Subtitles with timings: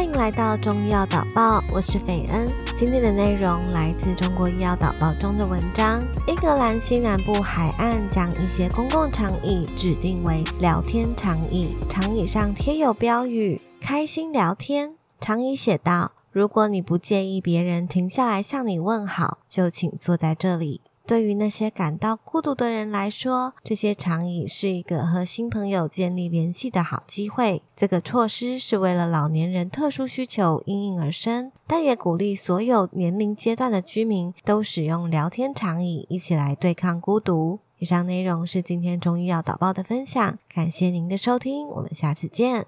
[0.00, 2.48] 欢迎来到中医药导报，我是斐恩。
[2.74, 6.02] 今天的内容来自中国医药导报中的文章。
[6.26, 14.94] 英格兰西南部海岸将一些公共长椅指定为聊天长椅，长椅上贴有标语“开心聊天”。
[15.20, 20.80] 长椅写道：“如果你不介意别人停下来向你问好，就请坐在这里。”
[21.10, 27.62] 对于那些感到孤独的人来说，这些长椅是一个和新朋友建立联系的好机会。
[27.74, 37.58] 这个措施是为了老年人特殊需求因应而生，但也鼓励所有年龄阶段的居民都使用聊天长椅，一起来对抗孤独。
[37.80, 42.66] 以上内容是今天中医药导报的分享，感谢您的收听，我们下次见。